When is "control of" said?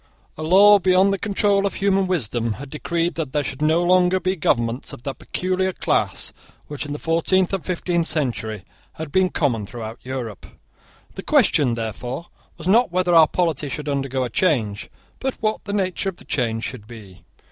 1.19-1.75